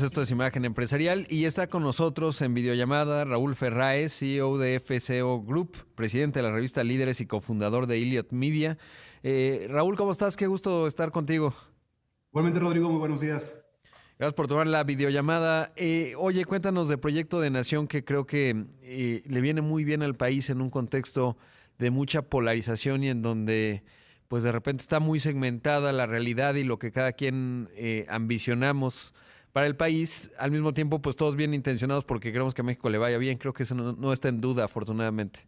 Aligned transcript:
Esto 0.00 0.22
es 0.22 0.30
Imagen 0.30 0.64
Empresarial 0.64 1.26
y 1.28 1.44
está 1.44 1.66
con 1.66 1.82
nosotros 1.82 2.40
en 2.40 2.54
videollamada 2.54 3.26
Raúl 3.26 3.54
Ferraes, 3.54 4.18
CEO 4.18 4.56
de 4.56 4.80
FCO 4.80 5.42
Group, 5.42 5.76
presidente 5.94 6.38
de 6.38 6.44
la 6.44 6.50
revista 6.50 6.82
Líderes 6.82 7.20
y 7.20 7.26
cofundador 7.26 7.86
de 7.86 7.98
Iliot 7.98 8.32
Media. 8.32 8.78
Eh, 9.22 9.66
Raúl, 9.68 9.94
¿cómo 9.96 10.10
estás? 10.10 10.38
Qué 10.38 10.46
gusto 10.46 10.86
estar 10.86 11.12
contigo. 11.12 11.54
Igualmente, 12.30 12.58
Rodrigo, 12.58 12.88
muy 12.88 13.00
buenos 13.00 13.20
días. 13.20 13.58
Gracias 14.18 14.34
por 14.34 14.48
tomar 14.48 14.66
la 14.66 14.82
videollamada. 14.82 15.74
Eh, 15.76 16.14
oye, 16.16 16.46
cuéntanos 16.46 16.88
de 16.88 16.96
Proyecto 16.96 17.38
de 17.40 17.50
Nación 17.50 17.86
que 17.86 18.02
creo 18.02 18.26
que 18.26 18.64
eh, 18.80 19.22
le 19.26 19.40
viene 19.42 19.60
muy 19.60 19.84
bien 19.84 20.02
al 20.02 20.16
país 20.16 20.48
en 20.48 20.62
un 20.62 20.70
contexto 20.70 21.36
de 21.78 21.90
mucha 21.90 22.22
polarización 22.22 23.04
y 23.04 23.10
en 23.10 23.20
donde 23.20 23.84
pues 24.26 24.42
de 24.42 24.52
repente 24.52 24.80
está 24.80 25.00
muy 25.00 25.20
segmentada 25.20 25.92
la 25.92 26.06
realidad 26.06 26.54
y 26.54 26.64
lo 26.64 26.78
que 26.78 26.92
cada 26.92 27.12
quien 27.12 27.68
ambicionamos 28.08 29.12
para 29.52 29.66
el 29.66 29.76
país, 29.76 30.30
al 30.38 30.50
mismo 30.50 30.72
tiempo, 30.72 31.00
pues 31.00 31.16
todos 31.16 31.36
bien 31.36 31.54
intencionados 31.54 32.04
porque 32.04 32.32
queremos 32.32 32.54
que 32.54 32.62
a 32.62 32.64
México 32.64 32.88
le 32.88 32.98
vaya 32.98 33.18
bien. 33.18 33.38
Creo 33.38 33.52
que 33.52 33.64
eso 33.64 33.74
no, 33.74 34.12
está 34.12 34.28
en 34.28 34.40
duda, 34.40 34.64
afortunadamente. 34.64 35.46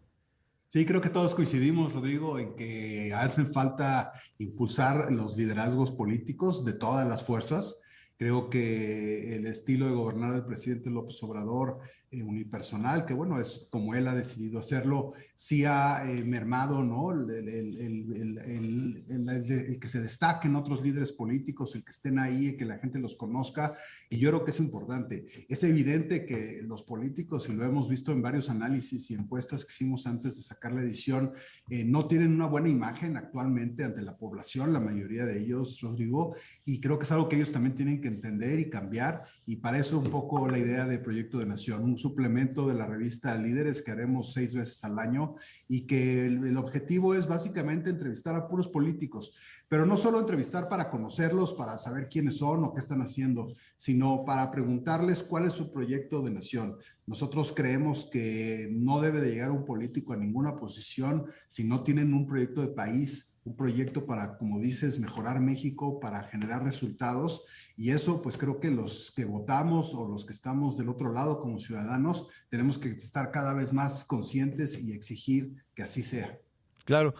Sí, 0.68 0.84
creo 0.84 1.00
que 1.00 1.08
todos 1.08 1.34
coincidimos, 1.34 1.92
Rodrigo, 1.92 2.38
en 2.38 2.54
que 2.54 3.12
hacen 3.14 3.46
falta 3.46 4.10
impulsar 4.38 5.10
los 5.10 5.36
liderazgos 5.36 5.90
políticos 5.90 6.64
de 6.64 6.74
todas 6.74 7.08
las 7.08 7.24
fuerzas. 7.24 7.80
Creo 8.16 8.48
que 8.48 9.34
el 9.34 9.46
estilo 9.46 9.86
de 9.86 9.94
gobernar 9.94 10.32
del 10.32 10.44
presidente 10.44 10.90
López 10.90 11.20
Obrador 11.22 11.80
eh, 12.14 12.22
unipersonal, 12.22 13.04
que 13.04 13.14
bueno, 13.14 13.40
es 13.40 13.66
como 13.70 13.94
él 13.94 14.06
ha 14.06 14.14
decidido 14.14 14.60
hacerlo, 14.60 15.12
sí 15.34 15.64
ha 15.64 16.08
eh, 16.08 16.22
mermado, 16.24 16.84
¿no? 16.84 17.10
El, 17.10 17.48
el, 17.48 19.04
el, 19.08 19.78
que 19.80 19.88
se 19.88 20.00
destaquen 20.00 20.54
otros 20.54 20.80
líderes 20.80 21.10
políticos, 21.10 21.74
el 21.74 21.82
que 21.82 21.90
estén 21.90 22.20
ahí, 22.20 22.46
el 22.48 22.56
que 22.56 22.64
la 22.66 22.78
gente 22.78 23.00
los 23.00 23.16
conozca, 23.16 23.72
y 24.08 24.18
yo 24.18 24.30
creo 24.30 24.44
que 24.44 24.52
es 24.52 24.60
importante. 24.60 25.26
Es 25.48 25.64
evidente 25.64 26.24
que 26.24 26.62
los 26.62 26.84
políticos, 26.84 27.48
y 27.48 27.52
lo 27.52 27.64
hemos 27.64 27.88
visto 27.88 28.12
en 28.12 28.22
varios 28.22 28.48
análisis 28.48 29.10
y 29.10 29.14
encuestas 29.14 29.64
que 29.64 29.72
hicimos 29.72 30.06
antes 30.06 30.36
de 30.36 30.42
sacar 30.42 30.72
la 30.72 30.82
edición, 30.82 31.32
eh, 31.68 31.84
no 31.84 32.06
tienen 32.06 32.32
una 32.32 32.46
buena 32.46 32.68
imagen 32.68 33.16
actualmente 33.16 33.82
ante 33.82 34.02
la 34.02 34.16
población, 34.16 34.72
la 34.72 34.80
mayoría 34.80 35.26
de 35.26 35.40
ellos, 35.40 35.80
Rodrigo, 35.80 36.36
y 36.64 36.80
creo 36.80 36.96
que 36.96 37.04
es 37.06 37.12
algo 37.12 37.28
que 37.28 37.36
ellos 37.36 37.50
también 37.50 37.74
tienen 37.74 38.00
que 38.00 38.03
entender 38.08 38.58
y 38.58 38.70
cambiar, 38.70 39.24
y 39.46 39.56
para 39.56 39.78
eso 39.78 39.98
un 39.98 40.10
poco 40.10 40.48
la 40.48 40.58
idea 40.58 40.86
de 40.86 40.98
Proyecto 40.98 41.38
de 41.38 41.46
Nación, 41.46 41.84
un 41.84 41.98
suplemento 41.98 42.66
de 42.66 42.74
la 42.74 42.86
revista 42.86 43.34
Líderes 43.36 43.82
que 43.82 43.90
haremos 43.90 44.32
seis 44.32 44.54
veces 44.54 44.82
al 44.84 44.98
año 44.98 45.34
y 45.68 45.86
que 45.86 46.26
el, 46.26 46.56
objetivo 46.56 47.14
es 47.14 47.26
básicamente 47.26 47.90
entrevistar 47.90 48.34
a 48.36 48.48
puros 48.48 48.68
políticos, 48.68 49.34
pero 49.68 49.86
no 49.86 49.96
solo 49.96 50.20
entrevistar 50.20 50.68
para 50.68 50.90
conocerlos, 50.90 51.52
para 51.54 51.76
saber 51.78 52.08
quiénes 52.08 52.38
son 52.38 52.64
o 52.64 52.72
qué 52.72 52.80
están 52.80 53.02
haciendo, 53.02 53.52
sino 53.76 54.24
para 54.24 54.50
preguntarles 54.50 55.22
cuál 55.22 55.46
es 55.46 55.52
su 55.52 55.72
proyecto 55.72 56.22
de 56.22 56.30
nación. 56.30 56.76
Nosotros 57.06 57.52
creemos 57.54 58.08
que 58.10 58.68
no 58.72 59.00
debe 59.00 59.20
de 59.20 59.32
llegar 59.32 59.50
un 59.50 59.64
político 59.64 60.12
a 60.12 60.16
ninguna 60.16 60.56
posición 60.56 61.26
si 61.48 61.64
no 61.64 61.82
tienen 61.82 62.14
un 62.14 62.26
proyecto 62.26 62.60
de 62.60 62.68
país 62.68 63.33
un 63.44 63.56
proyecto 63.56 64.06
para, 64.06 64.38
como 64.38 64.58
dices, 64.58 64.98
mejorar 64.98 65.40
México, 65.40 66.00
para 66.00 66.24
generar 66.24 66.64
resultados. 66.64 67.44
Y 67.76 67.90
eso, 67.90 68.22
pues 68.22 68.38
creo 68.38 68.58
que 68.58 68.70
los 68.70 69.12
que 69.14 69.24
votamos 69.24 69.94
o 69.94 70.08
los 70.08 70.24
que 70.24 70.32
estamos 70.32 70.76
del 70.76 70.88
otro 70.88 71.12
lado 71.12 71.40
como 71.40 71.58
ciudadanos, 71.58 72.26
tenemos 72.48 72.78
que 72.78 72.88
estar 72.88 73.30
cada 73.30 73.52
vez 73.52 73.72
más 73.72 74.04
conscientes 74.04 74.82
y 74.82 74.92
exigir 74.92 75.54
que 75.74 75.82
así 75.82 76.02
sea. 76.02 76.38
Claro. 76.84 77.14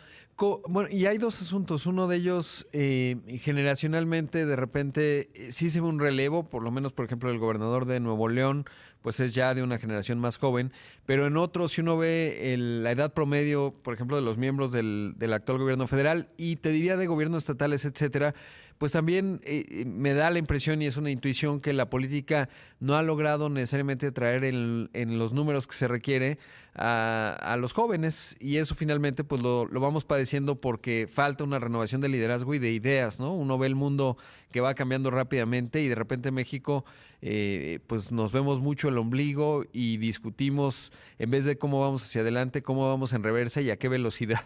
Bueno, 0.69 0.89
y 0.91 1.07
hay 1.07 1.19
dos 1.19 1.41
asuntos. 1.41 1.87
Uno 1.87 2.09
de 2.09 2.17
ellos, 2.17 2.67
eh, 2.73 3.17
generacionalmente, 3.41 4.47
de 4.47 4.57
repente, 4.57 5.31
eh, 5.35 5.53
sí 5.53 5.69
se 5.69 5.81
ve 5.81 5.87
un 5.87 6.01
relevo, 6.01 6.49
por 6.51 6.63
lo 6.63 6.73
menos, 6.73 6.93
por 6.93 7.05
ejemplo, 7.05 7.31
el 7.31 7.39
gobernador 7.39 7.85
de 7.87 8.01
Nuevo 8.01 8.29
León, 8.29 8.65
pues 9.05 9.21
es 9.21 9.35
ya 9.35 9.53
de 9.53 9.63
una 9.63 9.77
generación 9.77 10.19
más 10.19 10.39
joven, 10.39 10.73
pero 11.05 11.27
en 11.27 11.37
otros, 11.37 11.73
si 11.73 11.83
uno 11.83 11.99
ve 11.99 12.57
la 12.59 12.91
edad 12.91 13.13
promedio, 13.13 13.75
por 13.83 13.93
ejemplo, 13.93 14.17
de 14.17 14.23
los 14.23 14.39
miembros 14.39 14.73
del, 14.73 15.15
actual 15.31 15.59
gobierno 15.59 15.87
federal 15.87 16.27
y 16.39 16.57
te 16.57 16.71
diría 16.71 16.97
de 16.97 17.07
gobiernos 17.07 17.43
estatales, 17.43 17.85
etcétera, 17.85 18.35
pues 18.79 18.93
también 18.93 19.43
eh, 19.45 19.85
me 19.87 20.15
da 20.15 20.31
la 20.31 20.39
impresión 20.39 20.81
y 20.81 20.87
es 20.87 20.97
una 20.97 21.11
intuición 21.11 21.61
que 21.61 21.75
la 21.75 21.91
política 21.91 22.49
no 22.81 22.97
ha 22.97 23.03
logrado 23.03 23.51
necesariamente 23.51 24.11
traer 24.11 24.43
en, 24.43 25.19
los 25.19 25.35
números 25.35 25.67
que 25.67 25.75
se 25.75 25.87
requiere 25.87 26.39
a, 26.75 27.57
los 27.61 27.75
jóvenes 27.75 28.37
y 28.41 28.57
eso 28.57 28.75
finalmente 28.75 29.23
pues 29.23 29.43
lo, 29.43 29.69
vamos 29.69 30.07
padeciendo 30.07 30.61
porque 30.63 31.07
falta 31.13 31.45
una 31.45 31.59
renovación 31.59 32.01
de 32.01 32.09
liderazgo 32.09 32.55
y 32.55 32.59
de 32.59 32.73
ideas, 32.73 33.21
¿no? 33.21 33.35
Uno 33.35 33.59
ve 33.59 33.67
el 33.67 33.75
mundo 33.75 34.17
que 34.51 34.61
va 34.61 34.75
cambiando 34.75 35.11
rápidamente 35.11 35.83
y 35.83 35.89
de 35.89 35.95
repente 35.95 36.31
México 36.31 36.85
eh, 37.27 37.79
pues 37.87 38.13
nos 38.13 38.33
vemos 38.33 38.61
mucho 38.61 38.91
el 38.95 38.99
ombligo 38.99 39.65
y 39.73 39.99
discutimos 39.99 40.93
en 41.19 41.31
vez 41.31 41.45
de 41.45 41.59
cómo 41.59 41.81
vamos 41.81 42.05
hacia 42.05 42.23
adelante, 42.23 42.63
cómo 42.63 42.89
vamos 42.89 43.13
en 43.13 43.23
reversa 43.23 43.61
y 43.61 43.71
a 43.71 43.77
qué 43.77 43.89
velocidad. 43.89 44.43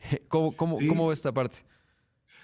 ¿Cómo, 0.28 0.52
cómo, 0.52 0.76
¿Cómo 0.86 1.12
esta 1.12 1.32
parte? 1.32 1.58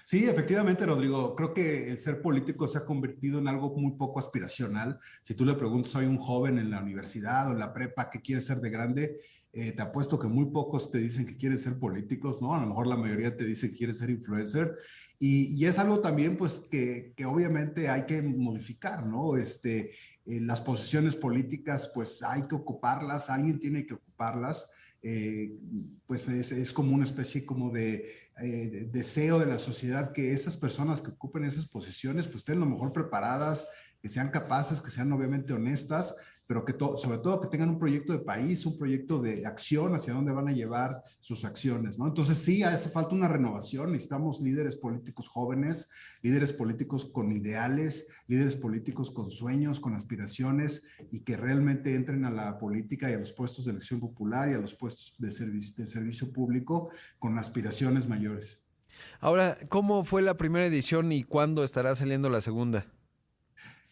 Sí, 0.05 0.27
efectivamente, 0.27 0.85
Rodrigo. 0.85 1.35
Creo 1.35 1.53
que 1.53 1.91
el 1.91 1.97
ser 1.97 2.21
político 2.21 2.67
se 2.67 2.79
ha 2.79 2.85
convertido 2.85 3.39
en 3.39 3.47
algo 3.47 3.73
muy 3.77 3.93
poco 3.93 4.19
aspiracional. 4.19 4.99
Si 5.21 5.35
tú 5.35 5.45
le 5.45 5.53
preguntas 5.53 5.95
a 5.95 5.99
un 5.99 6.17
joven 6.17 6.57
en 6.57 6.71
la 6.71 6.81
universidad 6.81 7.49
o 7.49 7.53
en 7.53 7.59
la 7.59 7.73
prepa 7.73 8.09
qué 8.09 8.19
quiere 8.19 8.41
ser 8.41 8.59
de 8.59 8.69
grande, 8.69 9.15
eh, 9.53 9.73
te 9.73 9.81
apuesto 9.81 10.17
que 10.17 10.27
muy 10.27 10.45
pocos 10.45 10.91
te 10.91 10.97
dicen 10.97 11.25
que 11.25 11.37
quieren 11.37 11.57
ser 11.57 11.77
políticos, 11.77 12.41
¿no? 12.41 12.55
A 12.55 12.59
lo 12.59 12.67
mejor 12.67 12.87
la 12.87 12.97
mayoría 12.97 13.35
te 13.35 13.45
dice 13.45 13.69
que 13.69 13.77
quiere 13.77 13.93
ser 13.93 14.09
influencer. 14.09 14.75
Y, 15.23 15.67
es 15.67 15.77
algo 15.77 15.99
también, 15.99 16.35
pues, 16.35 16.59
que, 16.59 17.13
que, 17.15 17.25
obviamente 17.25 17.89
hay 17.89 18.07
que 18.07 18.23
modificar, 18.23 19.05
¿no? 19.05 19.37
Este, 19.37 19.91
eh, 20.25 20.41
las 20.41 20.61
posiciones 20.61 21.15
políticas, 21.15 21.91
pues, 21.93 22.23
hay 22.23 22.47
que 22.47 22.55
ocuparlas, 22.55 23.29
alguien 23.29 23.59
tiene 23.59 23.85
que 23.85 23.93
ocuparlas. 23.93 24.67
Eh, 25.03 25.55
pues 26.07 26.27
es, 26.27 26.51
es, 26.51 26.73
como 26.73 26.95
una 26.95 27.03
especie 27.03 27.45
como 27.45 27.69
de, 27.69 28.09
eh, 28.39 28.87
deseo 28.91 29.37
de 29.37 29.45
la 29.45 29.59
sociedad 29.59 30.13
que 30.13 30.33
esas 30.33 30.57
personas 30.57 31.01
que 31.01 31.11
ocupen 31.11 31.43
esas 31.43 31.67
posiciones 31.67 32.27
pues 32.27 32.41
estén 32.41 32.59
lo 32.59 32.65
mejor 32.65 32.93
preparadas, 32.93 33.67
que 34.01 34.09
sean 34.09 34.29
capaces, 34.29 34.81
que 34.81 34.89
sean 34.89 35.11
obviamente 35.11 35.53
honestas, 35.53 36.15
pero 36.51 36.65
que 36.65 36.75
sobre 36.97 37.19
todo 37.19 37.39
que 37.39 37.47
tengan 37.47 37.69
un 37.69 37.79
proyecto 37.79 38.11
de 38.11 38.19
país, 38.19 38.65
un 38.65 38.77
proyecto 38.77 39.21
de 39.21 39.45
acción 39.45 39.95
hacia 39.95 40.13
dónde 40.13 40.33
van 40.33 40.49
a 40.49 40.51
llevar 40.51 41.01
sus 41.21 41.45
acciones, 41.45 41.97
¿no? 41.97 42.07
Entonces 42.07 42.39
sí, 42.39 42.61
hace 42.61 42.89
falta 42.89 43.15
una 43.15 43.29
renovación, 43.29 43.93
necesitamos 43.93 44.41
líderes 44.41 44.75
políticos 44.75 45.29
jóvenes, 45.29 45.87
líderes 46.21 46.51
políticos 46.51 47.05
con 47.05 47.31
ideales, 47.31 48.05
líderes 48.27 48.57
políticos 48.57 49.11
con 49.11 49.29
sueños, 49.29 49.79
con 49.79 49.95
aspiraciones 49.95 50.83
y 51.09 51.21
que 51.21 51.37
realmente 51.37 51.95
entren 51.95 52.25
a 52.25 52.31
la 52.31 52.57
política 52.57 53.09
y 53.09 53.13
a 53.13 53.19
los 53.19 53.31
puestos 53.31 53.63
de 53.63 53.71
elección 53.71 54.01
popular 54.01 54.49
y 54.49 54.53
a 54.53 54.59
los 54.59 54.75
puestos 54.75 55.15
de 55.19 55.31
servicio, 55.31 55.73
de 55.77 55.87
servicio 55.87 56.33
público 56.33 56.89
con 57.17 57.39
aspiraciones 57.39 58.09
mayores. 58.09 58.59
Ahora, 59.21 59.57
¿cómo 59.69 60.03
fue 60.03 60.21
la 60.21 60.35
primera 60.35 60.65
edición 60.65 61.13
y 61.13 61.23
cuándo 61.23 61.63
estará 61.63 61.95
saliendo 61.95 62.29
la 62.29 62.41
segunda? 62.41 62.87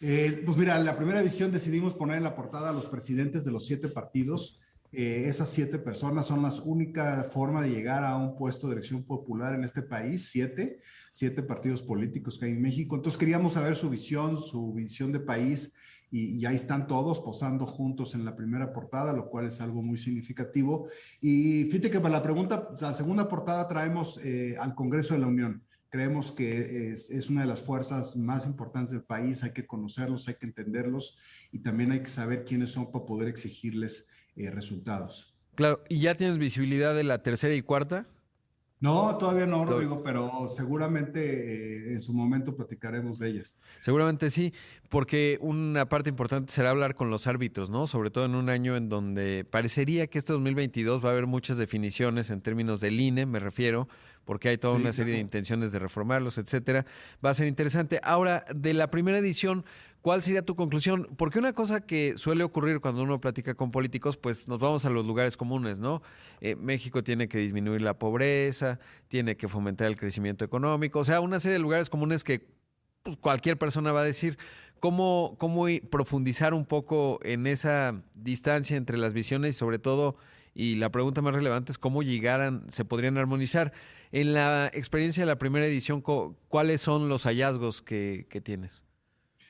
Eh, 0.01 0.43
pues 0.45 0.57
mira, 0.57 0.79
la 0.79 0.95
primera 0.95 1.19
edición 1.19 1.51
decidimos 1.51 1.93
poner 1.93 2.17
en 2.17 2.23
la 2.23 2.35
portada 2.35 2.69
a 2.69 2.73
los 2.73 2.87
presidentes 2.87 3.43
de 3.43 3.51
los 3.51 3.65
siete 3.65 3.89
partidos. 3.89 4.59
Eh, 4.91 5.25
esas 5.27 5.49
siete 5.49 5.77
personas 5.77 6.25
son 6.25 6.41
la 6.41 6.51
única 6.63 7.23
forma 7.23 7.61
de 7.61 7.69
llegar 7.69 8.03
a 8.03 8.15
un 8.15 8.35
puesto 8.35 8.67
de 8.67 8.73
elección 8.73 9.03
popular 9.03 9.53
en 9.53 9.63
este 9.63 9.81
país, 9.81 10.29
siete, 10.31 10.79
siete 11.11 11.43
partidos 11.43 11.83
políticos 11.83 12.39
que 12.39 12.45
hay 12.45 12.51
en 12.51 12.61
México. 12.61 12.95
Entonces 12.95 13.19
queríamos 13.19 13.53
saber 13.53 13.75
su 13.75 13.89
visión, 13.89 14.37
su 14.37 14.73
visión 14.73 15.11
de 15.11 15.19
país, 15.19 15.73
y, 16.11 16.43
ahí 16.45 16.55
están 16.55 16.87
todos 16.87 17.19
posando 17.19 17.65
juntos 17.65 18.15
en 18.15 18.25
la 18.25 18.35
primera 18.35 18.73
portada, 18.73 19.13
lo 19.13 19.29
cual 19.29 19.45
es 19.45 19.61
algo 19.61 19.83
muy 19.83 19.97
significativo. 19.97 20.87
Y 21.21 21.65
fíjate 21.65 21.91
que 21.91 21.99
para 21.99 22.15
la 22.15 22.23
pregunta, 22.23 22.69
la 22.79 22.93
segunda 22.93 23.27
portada 23.27 23.67
traemos 23.67 24.19
eh, 24.23 24.55
al 24.59 24.73
Congreso 24.73 25.13
de 25.13 25.19
la 25.19 25.27
Unión. 25.27 25.63
Creemos 25.89 26.31
que 26.31 26.91
es, 26.91 27.29
una 27.29 27.41
de 27.41 27.47
las 27.47 27.61
fuerzas 27.61 28.15
más 28.15 28.45
importantes 28.45 28.91
del 28.91 29.03
país, 29.03 29.43
hay 29.43 29.51
que 29.51 29.65
conocerlos, 29.65 30.27
hay 30.27 30.35
que 30.35 30.45
entenderlos 30.45 31.17
y 31.51 31.59
también 31.59 31.91
hay 31.91 32.01
que 32.01 32.09
saber 32.09 32.45
quiénes 32.45 32.71
son 32.71 32.91
para 32.91 33.05
poder 33.05 33.27
exigirles 33.27 34.07
eh, 34.35 34.51
resultados. 34.51 35.35
Claro, 35.55 35.83
¿y 35.89 35.99
ya 35.99 36.15
tienes 36.15 36.37
visibilidad 36.37 36.95
de 36.95 37.03
la 37.03 37.23
tercera 37.23 37.55
y 37.55 37.61
cuarta? 37.61 38.07
No, 38.81 39.17
todavía 39.17 39.45
no, 39.45 39.65
Rodrigo, 39.65 40.01
pero 40.03 40.47
seguramente 40.47 41.89
eh, 41.89 41.93
en 41.93 41.99
su 41.99 42.13
momento 42.13 42.55
platicaremos 42.55 43.19
de 43.19 43.27
ellas. 43.27 43.57
Seguramente 43.81 44.29
sí, 44.29 44.53
porque 44.87 45.37
una 45.41 45.89
parte 45.89 46.09
importante 46.09 46.53
será 46.53 46.69
hablar 46.69 46.95
con 46.95 47.09
los 47.09 47.27
árbitros, 47.27 47.69
¿no? 47.69 47.87
Sobre 47.87 48.09
todo 48.09 48.23
en 48.23 48.35
un 48.35 48.47
año 48.47 48.77
en 48.77 48.87
donde 48.87 49.43
parecería 49.43 50.07
que 50.07 50.17
este 50.17 50.31
2022 50.31 51.03
va 51.03 51.09
a 51.09 51.11
haber 51.11 51.27
muchas 51.27 51.57
definiciones 51.57 52.29
en 52.29 52.39
términos 52.39 52.79
del 52.79 53.01
INE, 53.01 53.25
me 53.25 53.39
refiero, 53.39 53.89
porque 54.29 54.49
hay 54.49 54.59
toda 54.59 54.75
una 54.75 54.93
serie 54.93 55.15
de 55.15 55.21
intenciones 55.21 55.71
de 55.71 55.79
reformarlos, 55.79 56.37
etcétera. 56.37 56.85
Va 57.25 57.31
a 57.31 57.33
ser 57.33 57.47
interesante. 57.47 57.99
Ahora, 58.03 58.45
de 58.55 58.75
la 58.75 58.91
primera 58.91 59.17
edición, 59.17 59.65
¿cuál 60.03 60.21
sería 60.21 60.45
tu 60.45 60.55
conclusión? 60.55 61.07
Porque 61.17 61.39
una 61.39 61.53
cosa 61.53 61.81
que 61.81 62.15
suele 62.15 62.43
ocurrir 62.43 62.79
cuando 62.79 63.01
uno 63.01 63.19
platica 63.19 63.55
con 63.55 63.71
políticos, 63.71 64.17
pues 64.17 64.47
nos 64.47 64.59
vamos 64.59 64.85
a 64.85 64.91
los 64.91 65.03
lugares 65.03 65.35
comunes, 65.35 65.79
¿no? 65.79 66.03
Eh, 66.41 66.55
México 66.55 67.03
tiene 67.03 67.27
que 67.27 67.39
disminuir 67.39 67.81
la 67.81 67.97
pobreza, 67.97 68.79
tiene 69.07 69.35
que 69.35 69.47
fomentar 69.47 69.87
el 69.87 69.97
crecimiento 69.97 70.45
económico, 70.45 70.99
o 70.99 71.03
sea, 71.03 71.21
una 71.21 71.39
serie 71.39 71.53
de 71.53 71.63
lugares 71.63 71.89
comunes 71.89 72.23
que 72.23 72.45
pues, 73.01 73.17
cualquier 73.17 73.57
persona 73.57 73.91
va 73.91 74.01
a 74.01 74.05
decir. 74.05 74.37
¿cómo, 74.79 75.37
cómo 75.39 75.65
profundizar 75.89 76.53
un 76.53 76.65
poco 76.65 77.19
en 77.23 77.47
esa 77.47 78.01
distancia 78.13 78.77
entre 78.77 78.97
las 78.97 79.13
visiones 79.13 79.55
y 79.55 79.57
sobre 79.57 79.79
todo, 79.79 80.17
y 80.53 80.75
la 80.75 80.91
pregunta 80.91 81.21
más 81.21 81.33
relevante 81.33 81.71
es 81.71 81.77
cómo 81.77 82.03
llegaran, 82.03 82.65
se 82.69 82.85
podrían 82.85 83.17
armonizar? 83.17 83.73
En 84.11 84.33
la 84.33 84.67
experiencia 84.73 85.21
de 85.21 85.27
la 85.27 85.37
primera 85.37 85.65
edición, 85.65 86.01
¿cuáles 86.47 86.81
son 86.81 87.09
los 87.09 87.23
hallazgos 87.23 87.81
que, 87.81 88.41
tienes? 88.43 88.83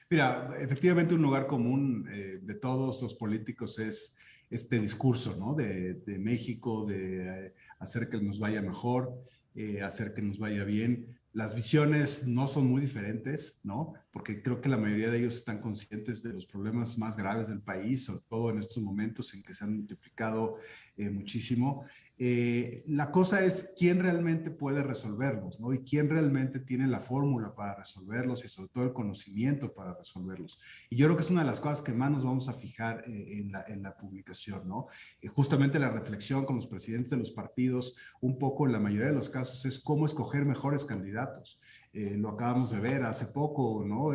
Mira, 0.09 0.49
efectivamente 0.59 1.13
un 1.13 1.21
lugar 1.21 1.47
común 1.47 2.07
eh, 2.11 2.39
de 2.41 2.55
todos 2.55 3.01
los 3.01 3.13
políticos 3.15 3.79
es 3.79 4.17
este 4.49 4.79
discurso, 4.79 5.35
¿no? 5.37 5.53
De, 5.53 6.19
México, 6.19 6.85
de 6.85 7.53
hacer 7.79 8.09
que 8.09 8.19
nos 8.19 8.39
vaya 8.39 8.61
mejor, 8.61 9.23
eh, 9.55 9.81
hacer 9.81 10.13
que 10.13 10.21
nos 10.21 10.39
vaya 10.39 10.63
bien. 10.63 11.19
Las 11.31 11.55
visiones 11.55 12.27
no 12.27 12.47
son 12.47 12.67
muy 12.67 12.81
diferentes, 12.81 13.59
¿no? 13.63 13.93
Porque 14.11 14.41
creo 14.41 14.59
que 14.59 14.69
la 14.69 14.77
mayoría 14.77 15.09
de 15.09 15.19
ellos 15.19 15.35
están 15.35 15.61
conscientes 15.61 16.23
de 16.23 16.33
los 16.33 16.45
problemas 16.45 16.97
más 16.97 17.15
graves 17.15 17.47
del 17.47 17.61
país, 17.61 18.05
sobre 18.05 18.23
todo 18.27 18.49
en 18.49 18.59
estos 18.59 18.81
momentos 18.81 19.33
en 19.33 19.43
que 19.43 19.53
se 19.53 19.63
han 19.63 19.75
multiplicado 19.75 20.55
muchísimo. 20.97 21.85
Eh, 22.21 22.83
la 22.87 23.11
cosa 23.11 23.45
es 23.45 23.71
quién 23.77 24.01
realmente 24.01 24.51
puede 24.51 24.83
resolverlos, 24.83 25.57
¿no? 25.61 25.73
Y 25.73 25.85
quién 25.85 26.09
realmente 26.09 26.59
tiene 26.59 26.85
la 26.85 26.99
fórmula 26.99 27.55
para 27.55 27.75
resolverlos 27.75 28.43
y 28.43 28.49
sobre 28.49 28.67
todo 28.73 28.83
el 28.83 28.91
conocimiento 28.91 29.73
para 29.73 29.93
resolverlos. 29.93 30.59
Y 30.89 30.97
yo 30.97 31.05
creo 31.05 31.15
que 31.15 31.23
es 31.23 31.29
una 31.29 31.43
de 31.43 31.47
las 31.47 31.61
cosas 31.61 31.81
que 31.81 31.93
más 31.93 32.11
nos 32.11 32.25
vamos 32.25 32.49
a 32.49 32.53
fijar 32.53 33.03
eh, 33.07 33.39
en, 33.39 33.53
la, 33.53 33.63
en, 33.65 33.83
la, 33.83 33.95
publicación, 33.95 34.67
¿no? 34.67 34.87
Eh, 35.21 35.29
justamente 35.29 35.79
la 35.79 35.91
reflexión 35.91 36.45
con 36.45 36.57
los 36.57 36.67
presidentes 36.67 37.11
de 37.11 37.17
los 37.17 37.31
partidos, 37.31 37.95
un 38.19 38.37
poco 38.37 38.65
en 38.65 38.73
la 38.73 38.79
mayoría 38.79 39.07
de 39.07 39.15
los 39.15 39.29
casos, 39.29 39.63
es 39.63 39.79
cómo 39.79 40.05
escoger 40.05 40.43
mejores 40.43 40.83
candidatos. 40.83 41.61
Lo 41.93 42.29
acabamos 42.29 42.69
de 42.71 42.79
ver 42.79 43.03
hace 43.03 43.25
poco, 43.25 43.83
¿no? 43.85 44.09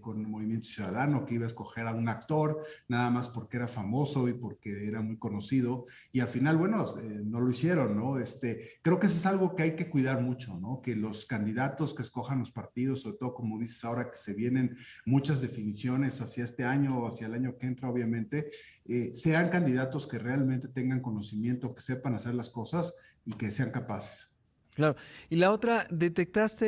con 0.00 0.20
el 0.20 0.28
Movimiento 0.28 0.68
Ciudadano, 0.68 1.26
que 1.26 1.34
iba 1.34 1.44
a 1.44 1.48
escoger 1.48 1.86
a 1.86 1.94
un 1.94 2.08
actor, 2.08 2.60
nada 2.88 3.10
más 3.10 3.28
porque 3.28 3.56
era 3.56 3.68
famoso 3.68 4.28
y 4.28 4.34
porque 4.34 4.86
era 4.86 5.00
muy 5.02 5.18
conocido. 5.18 5.84
Y 6.12 6.20
al 6.20 6.28
final, 6.28 6.56
bueno, 6.56 6.84
no 7.24 7.40
lo 7.40 7.50
hicieron, 7.50 7.96
¿no? 7.96 8.18
Este, 8.18 8.78
creo 8.82 9.00
que 9.00 9.08
eso 9.08 9.16
es 9.16 9.26
algo 9.26 9.54
que 9.54 9.64
hay 9.64 9.76
que 9.76 9.90
cuidar 9.90 10.22
mucho, 10.22 10.58
¿no? 10.58 10.80
Que 10.82 10.94
los 10.94 11.26
candidatos 11.26 11.94
que 11.94 12.02
escojan 12.02 12.38
los 12.38 12.52
partidos, 12.52 13.02
sobre 13.02 13.18
todo 13.18 13.34
como 13.34 13.58
dices 13.58 13.84
ahora 13.84 14.10
que 14.10 14.18
se 14.18 14.34
vienen 14.34 14.76
muchas 15.04 15.40
definiciones 15.40 16.20
hacia 16.20 16.44
este 16.44 16.64
año 16.64 16.98
o 16.98 17.08
hacia 17.08 17.26
el 17.26 17.34
año 17.34 17.56
que 17.58 17.66
entra, 17.66 17.88
obviamente, 17.88 18.50
eh, 18.84 19.12
sean 19.12 19.48
candidatos 19.48 20.06
que 20.06 20.18
realmente 20.18 20.68
tengan 20.68 21.00
conocimiento, 21.00 21.74
que 21.74 21.82
sepan 21.82 22.14
hacer 22.14 22.34
las 22.34 22.50
cosas 22.50 22.94
y 23.24 23.32
que 23.32 23.50
sean 23.50 23.70
capaces. 23.70 24.35
Claro. 24.76 24.94
Y 25.30 25.36
la 25.36 25.52
otra, 25.52 25.86
detectaste, 25.88 26.66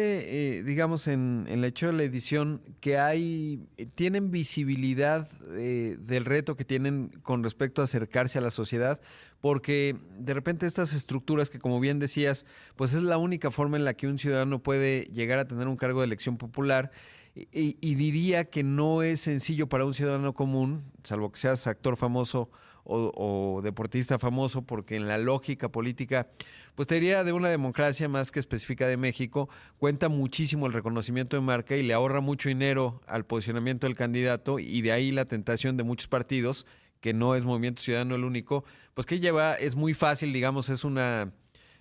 eh, 0.57 0.63
digamos, 0.63 1.07
en, 1.09 1.45
en, 1.47 1.61
la 1.61 1.67
hecho 1.67 1.89
de 1.89 1.93
la 1.93 2.05
edición, 2.05 2.63
que 2.81 2.97
hay, 2.97 3.69
eh, 3.77 3.85
tienen 3.85 4.31
visibilidad 4.31 5.29
eh, 5.51 5.99
del 6.01 6.25
reto 6.25 6.57
que 6.57 6.65
tienen 6.65 7.11
con 7.23 7.43
respecto 7.43 7.83
a 7.83 7.85
acercarse 7.85 8.39
a 8.39 8.41
la 8.41 8.49
sociedad, 8.49 8.99
porque 9.43 9.95
de 10.19 10.33
repente 10.33 10.65
estas 10.65 10.95
estructuras 10.95 11.51
que, 11.51 11.59
como 11.59 11.81
bien 11.81 11.99
decías, 11.99 12.47
pues 12.77 12.95
es 12.95 13.03
la 13.03 13.19
única 13.19 13.51
forma 13.51 13.77
en 13.77 13.85
la 13.85 13.93
que 13.93 14.07
un 14.07 14.17
ciudadano 14.17 14.63
puede 14.63 15.03
llegar 15.13 15.39
a 15.39 15.47
tener 15.47 15.69
un 15.69 15.77
cargo 15.77 16.01
de 16.01 16.07
elección 16.07 16.39
popular. 16.39 16.91
Y, 17.35 17.77
y 17.83 17.95
diría 17.95 18.47
que 18.47 18.63
no 18.63 19.03
es 19.03 19.21
sencillo 19.21 19.69
para 19.69 19.85
un 19.85 19.93
ciudadano 19.93 20.33
común, 20.33 20.83
salvo 21.05 21.31
que 21.31 21.39
seas 21.39 21.67
actor 21.67 21.99
famoso 21.99 22.51
o, 22.89 23.61
deportista 23.63 24.19
famoso, 24.19 24.63
porque 24.63 24.97
en 24.97 25.07
la 25.07 25.19
lógica 25.19 25.71
política, 25.71 26.29
pues 26.75 26.89
te 26.89 26.95
diría 26.95 27.23
de 27.23 27.33
una 27.33 27.49
democracia 27.49 28.09
más 28.09 28.31
que 28.31 28.41
específica 28.41 28.87
de 28.87 28.97
México, 28.97 29.49
cuenta 29.77 30.09
muchísimo 30.09 30.67
el 30.67 30.73
reconocimiento 30.73 31.37
de 31.37 31.43
marca 31.43 31.77
y 31.77 31.83
le 31.83 31.95
ahorra 31.95 32.21
mucho 32.21 32.49
dinero 32.49 33.03
al 33.07 33.27
posicionamiento 33.27 33.87
del 33.87 33.97
candidato 33.97 34.59
y 34.59 34.81
de 34.81 34.93
ahí 34.93 35.13
la 35.13 35.27
tentación 35.27 35.77
de 35.77 35.85
muchos 35.85 36.09
partidos, 36.09 36.67
que 37.01 37.13
no 37.13 37.35
es 37.35 37.45
Movimiento 37.45 37.83
Ciudadano 37.83 38.15
el 38.15 38.25
único, 38.25 38.65
pues 38.95 39.07
que 39.07 39.21
lleva, 39.21 39.55
es 39.55 39.77
muy 39.77 39.95
fácil, 39.95 40.33
digamos, 40.33 40.69
es 40.69 40.85
una... 40.85 41.33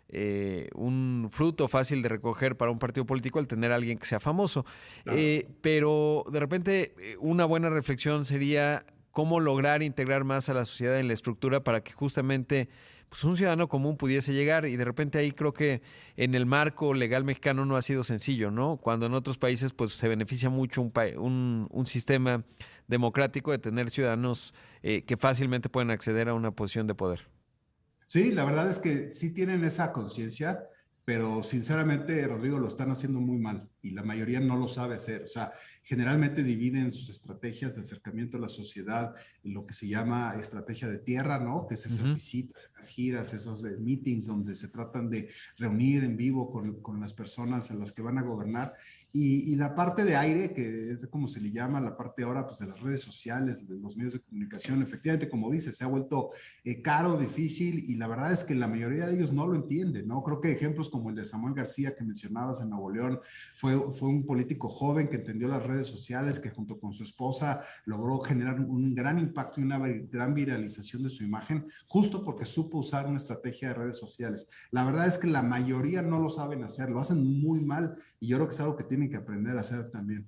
Eh, 0.10 0.70
un 0.74 1.28
fruto 1.30 1.68
fácil 1.68 2.02
de 2.02 2.08
recoger 2.08 2.56
para 2.56 2.72
un 2.72 2.80
partido 2.80 3.06
político 3.06 3.40
el 3.40 3.48
tener 3.50 3.74
a 3.74 3.76
alguien 3.76 3.98
que 3.98 4.06
sea 4.06 4.22
famoso. 4.22 4.66
Eh, 5.06 5.50
pero 5.60 6.24
de 6.32 6.40
repente 6.40 6.94
eh, 6.98 7.18
una 7.20 7.44
buena 7.44 7.70
reflexión 7.70 8.24
sería 8.24 8.86
cómo 9.18 9.40
lograr 9.40 9.82
integrar 9.82 10.26
más 10.26 10.48
a 10.48 10.54
la 10.54 10.64
sociedad 10.64 11.00
en 11.00 11.08
la 11.08 11.14
estructura 11.14 11.64
para 11.64 11.82
que 11.82 11.92
justamente 11.92 12.70
pues, 13.10 13.24
un 13.24 13.36
ciudadano 13.36 13.68
común 13.68 13.98
pudiese 13.98 14.32
llegar. 14.32 14.68
Y 14.68 14.78
de 14.78 14.86
repente 14.86 15.18
ahí 15.18 15.32
creo 15.32 15.54
que 15.54 15.82
en 16.18 16.36
el 16.36 16.46
marco 16.46 16.94
legal 16.94 17.24
mexicano 17.24 17.66
no 17.66 17.76
ha 17.78 17.82
sido 17.82 18.04
sencillo, 18.04 18.52
¿no? 18.52 18.78
Cuando 18.78 19.08
en 19.08 19.16
otros 19.16 19.40
países 19.40 19.74
pues 19.74 19.94
se 19.94 20.08
beneficia 20.08 20.52
mucho 20.52 20.84
un, 20.84 21.84
sistema 21.88 22.46
democrático 22.88 23.50
de 23.50 23.58
tener 23.58 23.90
ciudadanos 23.90 24.54
eh, 24.84 25.02
que 25.02 25.18
fácilmente 25.18 25.68
pueden 25.68 25.90
acceder 25.90 26.30
a 26.30 26.36
una 26.36 26.52
posición 26.52 26.86
de 26.86 26.94
poder. 26.94 27.22
Sí, 28.06 28.32
la 28.32 28.46
verdad 28.46 28.70
es 28.70 28.78
que 28.78 29.10
sí 29.10 29.34
tienen 29.34 29.64
esa 29.64 29.94
conciencia, 29.94 30.60
pero 31.08 31.42
sinceramente, 31.42 32.28
Rodrigo, 32.28 32.60
lo 32.60 32.68
están 32.68 32.92
haciendo 32.92 33.22
muy 33.22 33.38
mal 33.38 33.70
y 33.82 33.92
la 33.92 34.04
mayoría 34.04 34.42
no 34.42 34.58
lo 34.58 34.68
sabe 34.68 34.96
hacer. 34.96 35.24
O 35.24 35.28
sea, 35.28 35.52
generalmente 35.82 36.44
dividen 36.44 36.92
sus 36.92 37.08
estrategias 37.08 37.76
de 37.76 37.82
acercamiento 37.82 38.36
a 38.36 38.42
la 38.42 38.50
sociedad 38.50 39.16
en 39.42 39.54
lo 39.54 39.66
que 39.66 39.74
se 39.74 39.88
llama 39.88 40.36
estrategia 40.38 40.90
de 40.90 40.98
tierra, 40.98 41.40
¿no? 41.40 41.66
Que 41.66 41.76
es 41.76 41.86
esas 41.86 42.14
visitas, 42.14 42.62
esas 42.62 42.90
giras, 42.90 43.34
esos 43.34 43.64
eh, 43.64 43.78
meetings 43.80 44.26
donde 44.26 44.54
se 44.54 44.68
tratan 44.68 45.10
de 45.10 45.30
reunir 45.56 46.04
en 46.04 46.18
vivo 46.18 46.52
con, 46.52 46.82
con 46.82 47.00
las 47.00 47.14
personas 47.14 47.72
a 47.72 47.76
las 47.76 47.94
que 47.94 48.02
van 48.02 48.18
a 48.18 48.24
gobernar. 48.24 48.74
Y, 49.14 49.54
y, 49.54 49.56
la 49.56 49.74
parte 49.74 50.04
de 50.04 50.18
aire, 50.18 50.54
que 50.54 50.92
es 50.92 51.08
como 51.08 51.30
se 51.30 51.40
le 51.40 51.52
llama, 51.52 51.80
la 51.80 51.96
parte 51.96 52.24
ahora 52.24 52.46
pues, 52.46 52.60
de 52.60 52.68
las 52.68 52.82
redes 52.82 53.00
sociales, 53.00 53.66
de 53.66 53.78
los 53.78 53.96
medios 53.96 54.16
de 54.16 54.20
comunicación, 54.20 54.82
efectivamente, 54.82 55.30
como 55.30 55.50
dices, 55.50 55.78
se 55.78 55.86
ha 55.86 55.88
vuelto 55.88 56.32
eh, 56.66 56.82
caro, 56.82 57.18
difícil 57.18 57.90
y 57.90 57.96
la 57.96 58.10
verdad 58.10 58.34
es 58.34 58.44
que 58.44 58.56
la 58.56 58.68
mayoría 58.68 59.08
de 59.08 59.16
ellos 59.16 59.32
no 59.32 59.48
lo 59.48 59.56
entienden, 59.56 60.06
¿no? 60.10 60.22
Creo 60.22 60.42
que 60.42 60.52
ejemplos 60.52 60.90
como 60.90 60.97
el 61.10 61.16
de 61.16 61.26
Samuel 61.26 61.54
García 61.54 61.96
que 61.96 62.04
mencionabas 62.04 62.62
en 62.62 62.70
Nuevo 62.70 62.90
León 62.90 63.20
fue, 63.54 63.78
fue 63.94 64.10
un 64.10 64.26
político 64.26 64.70
joven 64.70 65.08
que 65.08 65.18
entendió 65.18 65.48
las 65.48 65.66
redes 65.66 65.88
sociales, 65.88 66.40
que 66.40 66.50
junto 66.50 66.80
con 66.80 66.94
su 66.94 67.04
esposa 67.04 67.60
logró 67.86 68.20
generar 68.20 68.60
un 68.60 68.94
gran 68.94 69.20
impacto 69.20 69.60
y 69.60 69.64
una 69.64 69.80
gran 69.80 70.34
viralización 70.34 71.04
de 71.04 71.10
su 71.10 71.24
imagen, 71.24 71.66
justo 71.88 72.24
porque 72.24 72.46
supo 72.46 72.80
usar 72.80 73.08
una 73.08 73.18
estrategia 73.18 73.70
de 73.70 73.74
redes 73.76 73.98
sociales. 73.98 74.48
La 74.72 74.84
verdad 74.84 75.08
es 75.08 75.18
que 75.18 75.28
la 75.28 75.44
mayoría 75.44 76.02
no 76.02 76.20
lo 76.20 76.30
saben 76.30 76.64
hacer, 76.64 76.90
lo 76.90 77.00
hacen 77.00 77.42
muy 77.42 77.60
mal 77.60 77.96
y 78.20 78.28
yo 78.28 78.38
creo 78.38 78.48
que 78.48 78.56
es 78.56 78.62
algo 78.62 78.76
que 78.76 78.84
tienen 78.84 79.10
que 79.10 79.18
aprender 79.18 79.58
a 79.58 79.62
hacer 79.62 79.90
también. 79.92 80.28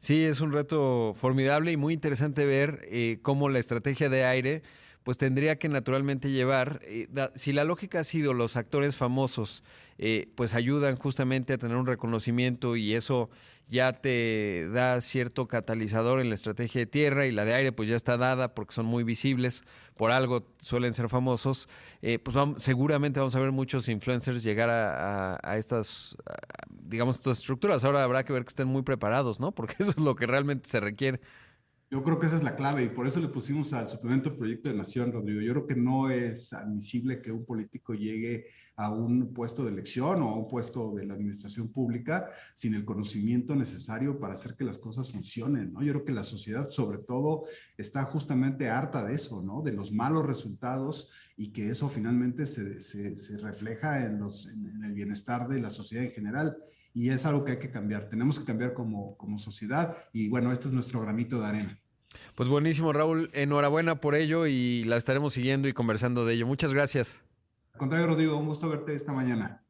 Sí, 0.00 0.22
es 0.22 0.42
un 0.42 0.52
reto 0.52 1.14
formidable 1.16 1.72
y 1.72 1.78
muy 1.78 1.94
interesante 1.94 2.44
ver 2.44 2.80
eh, 2.90 3.20
cómo 3.22 3.48
la 3.48 3.58
estrategia 3.58 4.10
de 4.10 4.26
aire 4.26 4.62
pues 5.04 5.18
tendría 5.18 5.56
que 5.56 5.68
naturalmente 5.68 6.30
llevar, 6.30 6.80
eh, 6.82 7.08
si 7.34 7.52
la 7.52 7.64
lógica 7.64 8.00
ha 8.00 8.04
sido 8.04 8.32
los 8.32 8.56
actores 8.56 8.96
famosos, 8.96 9.62
eh, 9.98 10.28
pues 10.34 10.54
ayudan 10.54 10.96
justamente 10.96 11.52
a 11.52 11.58
tener 11.58 11.76
un 11.76 11.86
reconocimiento 11.86 12.74
y 12.74 12.94
eso 12.94 13.28
ya 13.68 13.92
te 13.92 14.68
da 14.70 15.00
cierto 15.00 15.46
catalizador 15.46 16.20
en 16.20 16.30
la 16.30 16.34
estrategia 16.34 16.80
de 16.80 16.86
tierra 16.86 17.26
y 17.26 17.32
la 17.32 17.44
de 17.44 17.54
aire 17.54 17.72
pues 17.72 17.88
ya 17.88 17.96
está 17.96 18.16
dada 18.16 18.54
porque 18.54 18.74
son 18.74 18.86
muy 18.86 19.04
visibles, 19.04 19.62
por 19.94 20.10
algo 20.10 20.46
suelen 20.60 20.94
ser 20.94 21.10
famosos, 21.10 21.68
eh, 22.00 22.18
pues 22.18 22.36
seguramente 22.56 23.20
vamos 23.20 23.36
a 23.36 23.40
ver 23.40 23.52
muchos 23.52 23.88
influencers 23.88 24.42
llegar 24.42 24.70
a, 24.70 25.38
a, 25.42 25.58
estas, 25.58 26.16
digamos, 26.70 27.16
estas 27.16 27.38
estructuras. 27.38 27.84
Ahora 27.84 28.02
habrá 28.02 28.24
que 28.24 28.32
ver 28.32 28.44
que 28.44 28.50
estén 28.50 28.68
muy 28.68 28.82
preparados, 28.82 29.38
¿no? 29.38 29.52
Porque 29.54 29.74
eso 29.78 29.90
es 29.90 29.98
lo 29.98 30.16
que 30.16 30.26
realmente 30.26 30.68
se 30.68 30.80
requiere. 30.80 31.20
Yo 31.94 32.02
creo 32.02 32.18
que 32.18 32.26
esa 32.26 32.34
es 32.34 32.42
la 32.42 32.56
clave 32.56 32.82
y 32.82 32.88
por 32.88 33.06
eso 33.06 33.20
le 33.20 33.28
pusimos 33.28 33.72
al 33.72 33.86
suplemento 33.86 34.36
Proyecto 34.36 34.68
de 34.68 34.76
Nación, 34.76 35.12
Rodrigo. 35.12 35.40
Yo 35.40 35.52
creo 35.52 35.66
que 35.68 35.76
no 35.76 36.10
es 36.10 36.52
admisible 36.52 37.22
que 37.22 37.30
un 37.30 37.44
político 37.44 37.94
llegue 37.94 38.46
a 38.74 38.90
un 38.90 39.32
puesto 39.32 39.62
de 39.62 39.70
elección 39.70 40.20
o 40.20 40.30
a 40.30 40.36
un 40.36 40.48
puesto 40.48 40.92
de 40.92 41.06
la 41.06 41.14
administración 41.14 41.68
pública 41.68 42.26
sin 42.52 42.74
el 42.74 42.84
conocimiento 42.84 43.54
necesario 43.54 44.18
para 44.18 44.34
hacer 44.34 44.56
que 44.56 44.64
las 44.64 44.76
cosas 44.76 45.12
funcionen, 45.12 45.72
¿no? 45.72 45.84
Yo 45.84 45.92
creo 45.92 46.04
que 46.04 46.12
la 46.12 46.24
sociedad 46.24 46.68
sobre 46.68 46.98
todo 46.98 47.44
está 47.76 48.02
justamente 48.02 48.68
harta 48.68 49.04
de 49.04 49.14
eso, 49.14 49.40
¿no? 49.40 49.62
De 49.62 49.72
los 49.72 49.92
malos 49.92 50.26
resultados 50.26 51.12
y 51.36 51.52
que 51.52 51.70
eso 51.70 51.88
finalmente 51.88 52.44
se, 52.46 52.80
se, 52.80 53.38
refleja 53.38 54.04
en, 54.04 54.18
los, 54.18 54.48
en 54.48 54.82
el 54.82 54.94
bienestar 54.94 55.46
de 55.46 55.60
la 55.60 55.70
sociedad 55.70 56.06
en 56.06 56.10
general 56.10 56.56
y 56.92 57.10
es 57.10 57.24
algo 57.24 57.44
que 57.44 57.52
hay 57.52 57.58
que 57.60 57.70
cambiar. 57.70 58.08
Tenemos 58.08 58.40
que 58.40 58.44
cambiar 58.44 58.74
como, 58.74 59.16
como 59.16 59.38
sociedad 59.38 59.96
y 60.12 60.28
bueno, 60.28 60.50
este 60.50 60.66
es 60.66 60.74
nuestro 60.74 61.00
granito 61.00 61.38
de 61.38 61.46
arena. 61.46 61.80
Pues 62.34 62.48
buenísimo, 62.48 62.92
Raúl. 62.92 63.30
Enhorabuena 63.32 64.00
por 64.00 64.14
ello 64.14 64.46
y 64.46 64.84
la 64.84 64.96
estaremos 64.96 65.32
siguiendo 65.32 65.68
y 65.68 65.72
conversando 65.72 66.24
de 66.24 66.34
ello. 66.34 66.46
Muchas 66.46 66.72
gracias. 66.74 67.22
Al 67.72 67.78
contrario, 67.78 68.06
Rodrigo, 68.06 68.36
un 68.36 68.46
gusto 68.46 68.68
verte 68.68 68.94
esta 68.94 69.12
mañana. 69.12 69.64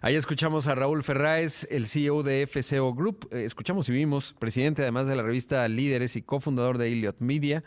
Ahí 0.00 0.14
escuchamos 0.14 0.66
a 0.66 0.74
Raúl 0.74 1.02
Ferráez, 1.02 1.66
el 1.70 1.86
CEO 1.86 2.22
de 2.22 2.46
FCO 2.46 2.94
Group. 2.94 3.28
Eh, 3.32 3.44
escuchamos 3.44 3.88
y 3.88 3.92
vimos, 3.92 4.32
presidente 4.32 4.82
además 4.82 5.06
de 5.06 5.16
la 5.16 5.22
revista 5.22 5.66
Líderes 5.66 6.14
y 6.16 6.22
cofundador 6.22 6.78
de 6.78 6.88
Elliot 6.88 7.16
Media. 7.20 7.64